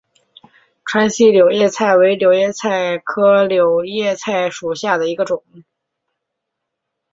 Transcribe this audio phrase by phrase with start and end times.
[0.83, 5.43] 川西柳叶菜为柳叶菜科柳叶菜属下的一个种。